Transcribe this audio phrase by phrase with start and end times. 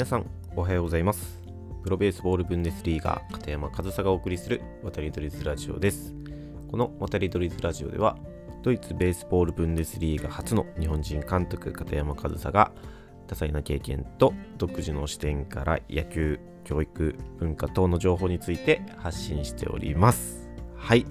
[0.00, 0.24] 皆さん
[0.56, 1.42] おはようございます。
[1.82, 6.14] プロベースボールブンデスリーガー片山和沙がお送りする渡り鳥ズラジオです。
[6.70, 8.16] この渡り鳥ズラジオでは
[8.62, 12.72] ドイツベースボールブンデスリーガ初の日本人監督片山和沙が
[13.26, 20.48] 多彩な経験と独自の視点から野球教育文化等の情報について発信しております。
[20.76, 21.04] はい。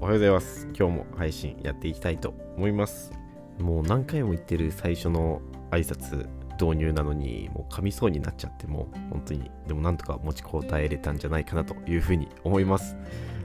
[0.00, 0.66] おはようございます。
[0.76, 3.12] 今日も配信やっていきたいと思います。
[3.60, 5.40] もう何回も言ってる最初の
[5.70, 6.26] 挨拶
[6.60, 12.96] 導入なのにもう噛みそうになっちゃってもう本当にでもなんとか持ちこたえれたんじゃないかなというふうに思います。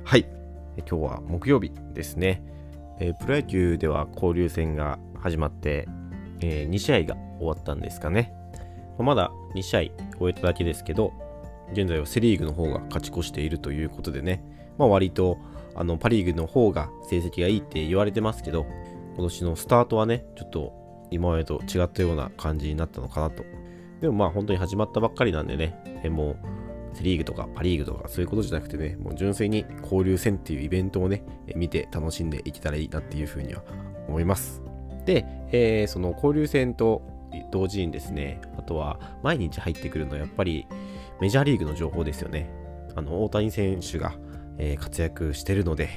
[0.04, 0.26] はい。
[0.78, 2.42] 今日は木曜日ですね、
[3.00, 5.88] えー、プロ野球では交流戦が始まって、
[6.42, 8.34] えー、2試合が終わったんですかね。
[8.98, 9.80] ままだ2試合
[10.18, 11.14] 終えただけですけど
[11.72, 14.44] 現在はセ・リーグの方が勝ち越しているということでね、
[14.78, 15.38] まあ、割と
[15.76, 18.66] あのパ・リーグの方が成績がいいって言われてますけど
[19.16, 20.83] 今年のスタートはねちょっと
[21.14, 23.44] 今までと違ったような感じになったのかなと。
[24.02, 26.38] でもまあ本当に始まったばっかりなんでね、えもう
[26.96, 31.24] セ・リーグとかパ・リーグとかそういうことじゃなくてね、もう純粋に交流戦っていうイベントをね、
[31.56, 33.64] 見て楽しんでいけたらいいなっていうふうには
[34.08, 34.62] 思います。
[35.06, 37.02] で、えー、その交流戦と
[37.52, 40.68] 同時にですね、あとは毎日入ってくるのはやっぱり
[41.22, 42.50] メジャーリーグの情報ですよね。
[42.96, 44.14] あの、大谷選手が、
[44.58, 45.90] え、活躍してるので、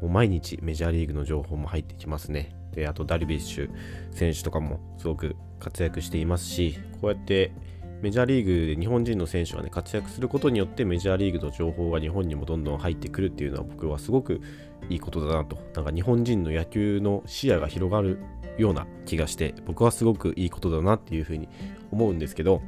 [0.00, 2.57] もう毎日メジャーリーグの情報も入ってきますね。
[2.72, 3.70] で、あとダルビッシュ
[4.12, 7.52] 選手とかもすごく活躍していますし、こうやって
[8.00, 14.40] メジャーリーグで日本人の選手がね、活躍することによってメジャーリーグの情報が日本にもどんどん入ってくるっていうのは僕はすごく
[14.88, 15.58] いいことだなと。
[15.74, 18.18] なんか日本人の野球の視野が広がる
[18.56, 21.48] ような気がして、僕はすごくいいことだなっていうふうに
[21.90, 22.62] 思うんですけど、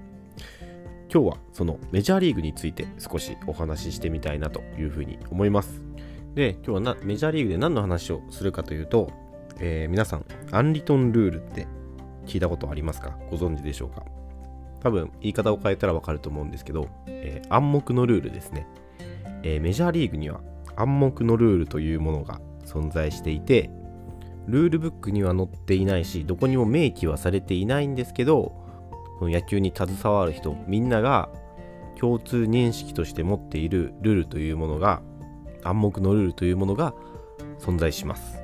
[1.12, 5.82] 今日はそのメジャーリーグについて少しお話ししてみたいなというふうに思います。
[6.34, 9.12] で、今日はメジャーリーグで何の話をするかというと、
[9.60, 11.66] えー、皆さん、アンリトンルールって
[12.26, 13.18] 聞いたことありますか？
[13.30, 14.04] ご存知でしょうか？
[14.82, 18.66] 多分、言い方を変えたらわかると思うんですけど、えー、暗黙のルールですね、
[19.42, 20.40] えー、メジャーリーグには
[20.76, 23.70] 暗黙のルールというものが存在していて、
[24.46, 28.58] ルールブックには載っていないし、どこにも明記はされていないんですけど、
[29.20, 31.28] 野球に携わる人、みんなが
[31.98, 35.02] 共通認識として持っているルールというものが、
[35.62, 36.94] 暗黙のルールというものが
[37.58, 38.39] 存在します。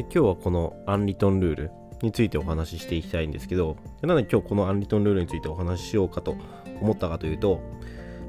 [0.00, 6.36] で今日はこのアンリトンルールについてお話ししていきたいんですけど、なので今日このアンリトンルールについてお話ししようかと
[6.80, 7.60] 思ったかというと、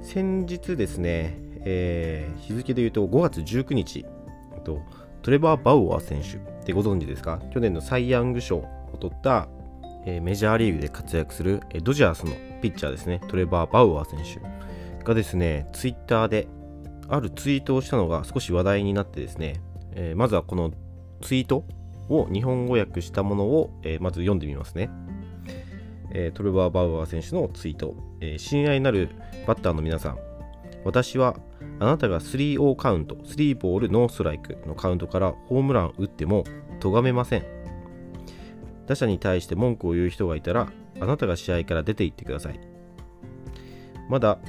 [0.01, 4.05] 先日ですね、えー、日付で言うと5月19日、
[4.65, 4.81] と
[5.21, 7.39] トレバー・バウアー選手ってご存知ですか？
[7.53, 9.47] 去年のサイ・ヤング賞を取った、
[10.05, 16.49] えー、メジャーリーグで活躍する、えドジャースのピッチャーですね、トレバー・バウアー選手がですね、ツイッターで
[17.07, 19.61] あるツイートをしたのが少し話題になってですね、
[19.93, 20.73] えー、まずはこの
[21.21, 21.65] ツイート
[22.09, 24.89] を日本語訳したものを、えー、まず読んでみますね。
[26.13, 29.09] えー、トレバー・バウアー選手のツイート、えー、親愛なる
[29.47, 30.17] バッターの皆さん、
[30.83, 31.37] 私は
[31.79, 36.43] あなたが 3O カウント、3ボールノーストライクのカウントからホームラン打っても
[36.79, 37.45] 咎めません。
[38.87, 42.59] 打者に対して文句を言う人がいたら、あなたが試合から出て行ってください。
[44.09, 44.39] まだ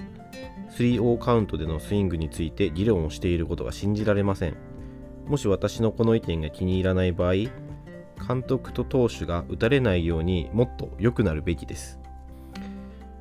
[0.77, 4.72] 3O カウントでのスイングについて議論をしていることが信じられません。
[5.27, 7.35] もし私のこの意見が気に入らない場合、
[8.27, 11.99] 監督と投手が打たれないようにもっと良くなるべきです。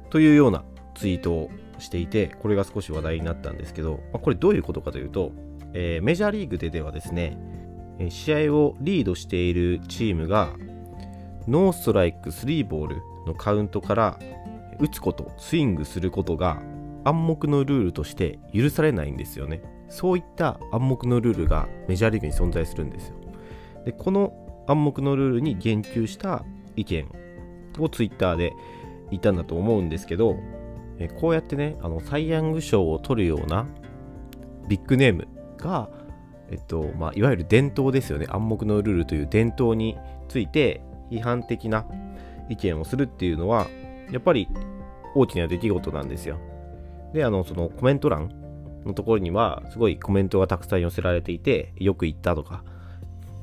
[0.09, 0.63] というような
[0.95, 5.31] ツイートをしていて、これが少し話題になったんですけど、まあ、これどういうことかというと、
[5.73, 7.37] えー、メジャーリーグでではですね、
[8.09, 10.49] 試合をリードしているチームが、
[11.47, 12.95] ノーストライク3ボール
[13.25, 14.19] のカウントから
[14.79, 16.61] 打つこと、スイングすることが
[17.03, 19.61] 暗黙のルールとして許されないんですよね。
[19.91, 23.15] そういった暗黙のルールがメジャーリーグに存在するんですよ。
[23.85, 24.33] で、この
[24.67, 26.45] 暗黙のルールに言及した
[26.77, 27.07] 意見
[27.77, 28.53] をツイッターで
[29.09, 30.37] 言ったんだと思うんですけど、
[30.97, 33.67] えこうやってね、あのサイ・ヤング賞を取るような
[34.69, 35.89] ビッグネームが、
[36.49, 39.97] えっとまあ、いわゆる伝統ですよね、暗黙のルールという伝統に
[40.29, 40.81] ついて
[41.11, 41.85] 批判的な
[42.49, 43.67] 意見をするっていうのは、
[44.09, 44.47] やっぱり
[45.15, 46.37] 大きな出来事なんですよ。
[47.13, 48.29] で、あの、そのコメント欄
[48.85, 52.63] のところには、すごいコメントがたくさん寄せられていて、よく言ったとか、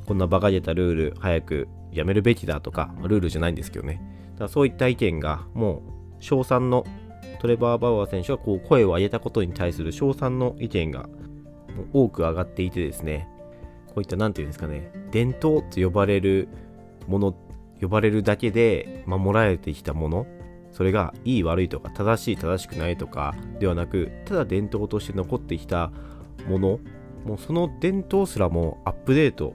[0.06, 4.00] こんな馬鹿げたルール、早くやめるべきだとか、ルールじゃないんですけどね。
[4.32, 5.82] だからそういった意見が、も
[6.20, 6.84] う、賞賛の
[7.40, 11.08] トレバー・バウアー選手がこう声を上げたことに対する賞賛の意見が
[11.92, 13.28] 多く上がっていてですね、
[13.86, 16.48] こういった何て言うんですかね、伝統と呼ばれる
[17.06, 17.34] もの、
[17.80, 20.26] 呼ばれるだけで守られてきたもの。
[20.72, 25.90] それがいい悪いとか正しい正しくないとかではなくただ伝統として残ってきた
[26.48, 26.80] もの
[27.24, 29.54] もうその伝統すらもアップデート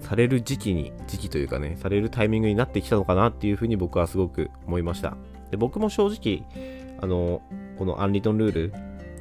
[0.00, 5.16] される時期に時期というかねされるタイミングになってきたのかなっていうふうに僕はすごく思いました
[5.50, 7.42] で僕も正直あの、
[7.78, 8.72] このアンリトンルール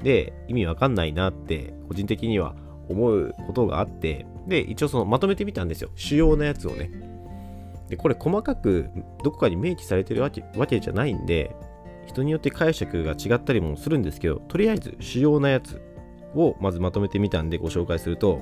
[0.04, 2.56] で意味わかんないなって個人的には
[2.88, 5.90] 思うことがあって、で、一応そのまとめてみたんですよ。
[5.96, 7.11] 主要なやつをね。
[7.92, 8.90] で、これ細かく
[9.22, 11.54] どこかに明記されてるわけわけじゃないんで、
[12.08, 15.82] 人によって解釈が違ったりもするんですけど、とりあえず主要なやつ
[16.34, 18.42] をまずまとめてみたんでご紹介すると、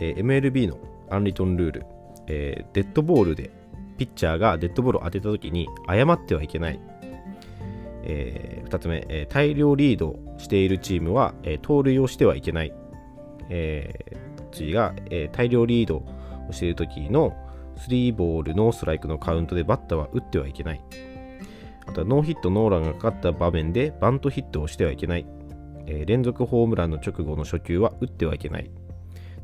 [0.00, 0.76] えー、MLB の
[1.08, 1.86] アンリトンルール、
[2.26, 3.52] えー、デッドボールで
[3.96, 6.80] ピッチャーがデッドボールを当てた時に誤ってはいけない。
[8.02, 12.72] えー、2つ目、えー、大量リードしているチームは、え、盗塁をしてはいけない。
[13.50, 15.98] えー、次が、え、大量リード
[16.48, 17.36] をしている時の
[17.76, 20.82] 3ボールノーストライクのカウントでバッターは打ってはいけない。
[21.86, 25.26] あとはノーヒットノーランがかかった場面でバントヒットをしてはいけない。
[25.86, 28.70] えー、連続ホームランの直後の初球は打ってはいけない。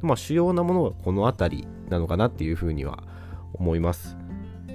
[0.02, 3.02] まあ、主要なものがこの辺りなのかなっていうふうには
[3.54, 4.16] 思います。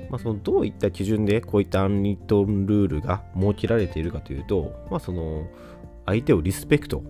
[0.09, 5.47] まあ、そのどういった基準でこういったアンリトンルールが設けられているかというと、まあ、その
[6.05, 7.03] 相手をリスペクト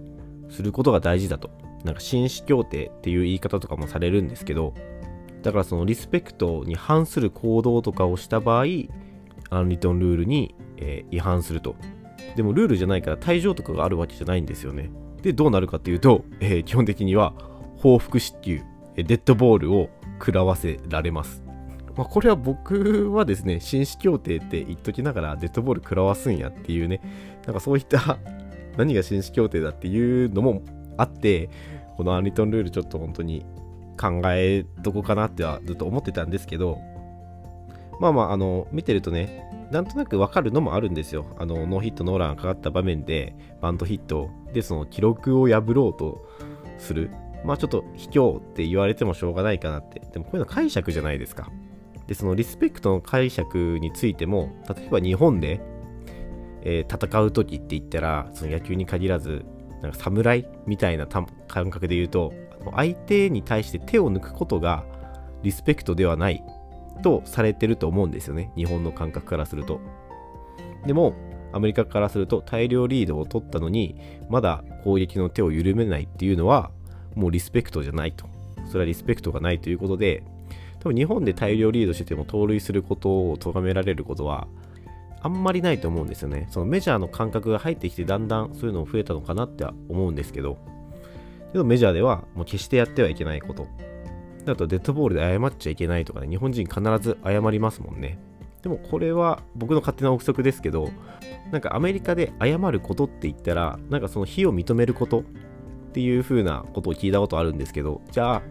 [0.50, 1.50] することが大事だと。
[1.84, 4.76] なんか紳士協定っていう言い方とかもされるんですけど、
[5.42, 8.66] だからそのリスペクトに反する行動とかをした場合、
[9.50, 11.76] アンリトンルールに、えー、違反すると。
[12.36, 14.90] でもルールじゃないから退場とかがあるわけじゃないんですよね。
[15.22, 17.34] で、どうなるかっていうと、えー、基本的には
[17.78, 18.62] 報復失球、
[18.96, 19.90] デッドボールを
[20.20, 21.44] 食らわせられます。
[21.98, 27.02] まあ、これは僕はですね、紳士協定って言っときながらデッドボール食らわすんやっていうね、
[27.46, 28.18] なんかそういった
[28.78, 30.62] 何が紳士協定だっていうのも
[30.98, 31.50] あって、
[31.98, 33.46] このアンリトンルールちょっと本当に
[34.00, 36.80] 考えどこかなってはずっと思ってたんですけど、
[38.00, 41.26] まあまあ、あの、見てるとね、なんとなくわかるのもあるんですよ。
[41.38, 46.28] あの、ノーヒットノーランかかった場面で、バントヒットで、その記録を破ろうと
[46.78, 47.12] する。
[47.46, 50.02] まあちょっと卑怯って言われてもしょうがないかなって。
[50.12, 51.50] でもこういうの解釈じゃないですか。
[52.08, 55.62] で、そのリスペクトの解釈についても、例えば日本で、
[56.64, 59.46] えー、戦う時って言ったら、その野球に限らず、
[59.82, 61.26] なんか侍みたいな感
[61.70, 62.34] 覚で言うと、
[62.74, 64.84] 相手に対して手を抜くことが
[65.44, 66.44] リスペクトではない
[67.02, 68.52] とされてると思うんですよね。
[68.56, 69.80] 日本の感覚からすると。
[70.86, 71.14] でも、
[71.54, 73.96] アメリカからすると大量リードを取ったのに、
[74.30, 76.72] まだ攻撃の手を緩めないっていうのは、
[77.16, 78.26] もうリスペクトじゃないと。
[78.68, 80.24] それはリスペクトがないということで、
[80.80, 84.48] 多分日本で大量リードしてても盗塁することを咎められることは
[85.22, 86.48] あんまりないと思うんですよね。
[86.50, 90.58] そのメジャーの感覚が入ってきてだんだんそういうのも増えたのかなって思うんですけど、
[91.52, 93.68] けどメジャーではもう決してやってはいけないこと。
[94.48, 98.18] あとデッドボールで謝っちゃいけないとかね、日本人必ず謝りますもんね。
[98.64, 100.90] でもこれは僕の勝手な憶測ですけど、
[101.52, 105.24] なんかアメリカで謝ることって言ったら、なんかその非を認めることっ
[105.94, 108.42] ていう風なことを聞いたことあるんですけど、じゃあ、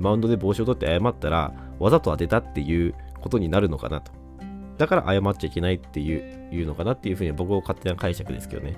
[0.00, 4.12] マウンドで帽子を取って謝ったら、わざと当てたっていうことになるのかなと。
[4.76, 8.76] だから謝っちゃいけないっていういうのかなっていうふうに僕の勝手な解釈ですけどね。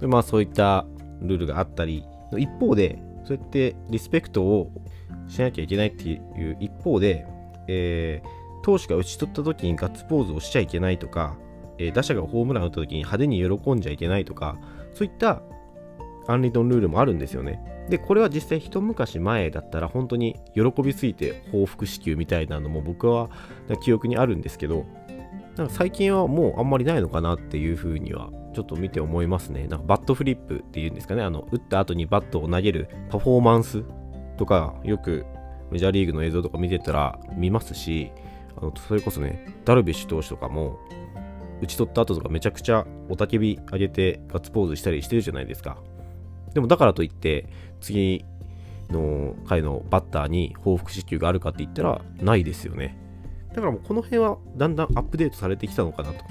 [0.00, 0.86] でまあそういった
[1.20, 2.04] ルールがあったり、
[2.38, 4.70] 一方で、そうやってリスペクトを
[5.28, 7.26] しなきゃいけないっていう一方で、
[7.68, 11.36] えー、投手が打ち取った時にガッツポーズをしちゃいけないとか、
[11.78, 14.58] えー、打者がホームラン打った時に派手に喜んじゃいけないとか、
[14.94, 15.42] そういった
[16.26, 17.60] アンリトンルールもあるんですよね。
[17.88, 23.30] で、これは実際一昔前だったら本当に喜びすぎて報復支給みたいなのも僕は
[23.82, 24.86] 記憶にあるんですけど、
[25.56, 29.66] なんか最近はもうあんまりないのかなっていうふうにはちょっと見て思いますね。
[29.68, 33.84] なんかバットフリップっていうんですかね、あの打った後にバットを投げるパフォーマンス
[34.36, 35.24] とかよく
[35.70, 38.10] メジャーリーグの映像とか見てたら見ますし、
[38.56, 40.78] あのそれこそね、ダルビッシュ投手とかも
[41.60, 45.76] 打ち取った後とかめちゃくちゃ雄たけび上げてガッツポーズしたりしてるじゃないですか。
[46.54, 47.48] でもだからといって、
[47.80, 48.24] 次
[48.88, 52.98] の回のバッターに報復死球があるかって言ったらないですよね。
[53.50, 56.24] だからもうこの辺はだんだんアップデートされてきたのかなと。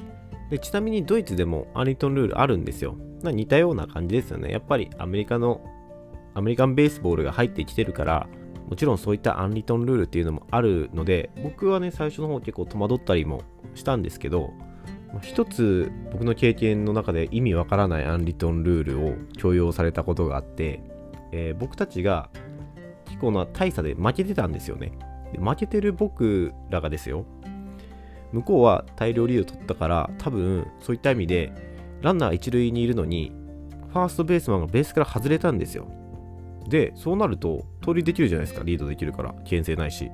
[0.49, 2.95] でちなみにドイツでもアリトンルールあるんですよ。
[3.23, 4.51] 似たような感じですよね。
[4.51, 5.61] やっぱりアメリカの
[6.33, 8.27] アメリカンベースボールが入ってきてるから、
[8.69, 13.41] もちろんそういったアンリトンルールっていうのもあるので、僕はね、最初の方結構戸惑ったりも
[13.73, 14.53] したんですけど、
[15.21, 20.81] 一つ僕の経験の中で意味わからないアンリトンルールを強要されたことがあって、
[21.31, 22.29] えー、僕たちが
[23.05, 24.91] 結構な大差で負けてたんですよね
[25.33, 25.39] で。
[25.39, 27.25] 負けてる僕らがですよ、
[28.31, 31.51] 向こうは大量リード取ったから、多分そういった意味で、
[32.01, 33.31] ランナー一塁にいるのに、
[33.91, 35.87] ファーストベースマンがベースから外れたんですよ。
[36.67, 40.11] で、そうなると、盗塁できるじゃないですか、リードできるから、危険性ないし。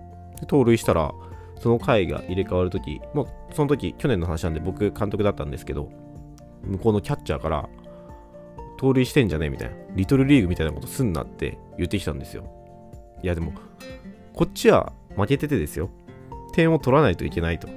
[0.47, 1.13] 盗塁したら、
[1.59, 5.89] その回が入れ替わるとき、もうその時、去年の話なんで僕監督だったんですけど、
[6.63, 7.69] 向こうのキャッチャーから、
[8.77, 9.45] 盗塁してんじゃね？
[9.45, 12.43] えみたいな、リトルリーグみたいなことすんなって言ってきたんですよ。
[13.23, 13.53] いやでも、
[14.33, 15.89] こっちは負けててですよ。
[16.53, 17.67] 点を取らないといけないと。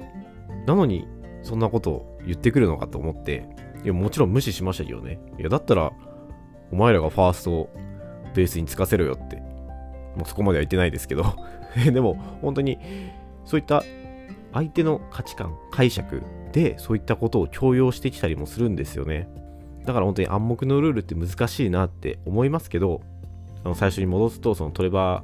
[0.69, 1.07] なのに、
[1.41, 3.49] そんなことを言ってくるのかと思って、
[3.83, 5.19] いや、もちろん無視しましたけどね。
[5.39, 5.91] いや、だったら、
[6.71, 7.69] お前らがファーストを
[8.35, 9.37] ベースにつかせろよって。
[10.15, 11.23] もうそこまでは言ってないですけど
[11.91, 12.77] でも、本当に、
[13.45, 13.83] そういった
[14.53, 16.21] 相手の価値観、解釈
[16.51, 19.27] で、そういったことを強要してきたりもするんですよね。
[19.85, 23.01] だから本当に暗黙のルールって難しいなって思いますけど、
[23.63, 25.23] あの最初に戻すと、そのトレバ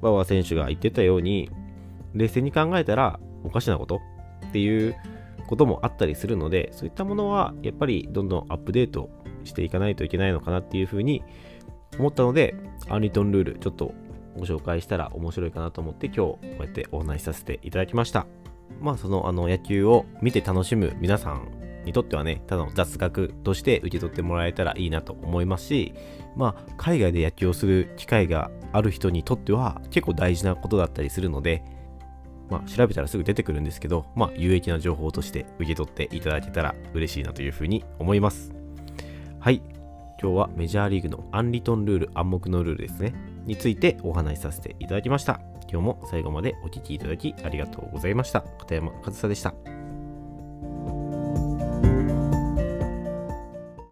[0.00, 1.50] ー・バウアー選手が言ってたように、
[2.14, 4.00] 冷静に考えたらおかしなこと
[4.52, 4.94] っていう
[5.46, 9.08] こともあったりするので、そういったものはやっぱりどんどんアップデート
[9.44, 11.22] していかないといけないのかなっていうふうに
[11.98, 12.54] 思ったので、
[12.90, 13.94] アンリトンルールちょっと
[14.36, 18.26] ご紹介したら面白いかなと思って今日こうやってお話しさせていただきました。
[18.78, 21.48] まあそのあの野球を見て楽しむ皆さん
[21.84, 25.94] にとってはね、ただの雑学として受け取ってもらえたらいいなと思いますし、
[26.36, 31.64] まあ海外で野球をする機会がある人にとっては結構大事なことだったりするので、
[32.50, 38.52] まあ、調べたらすぐ出てくるんですけど、まあ、有益な情報として受け取っていただけたら嬉しいなというふうに思います。
[39.40, 39.62] はい。
[40.20, 43.12] 今日はメジャーリーグのアンリトンルール、暗黙のルールですね。
[43.44, 45.40] についてお話しさせていただきました。
[45.68, 48.42] 今日も最後までお聴きいただきありがとうございました。
[48.58, 49.71] 片山和沙でした。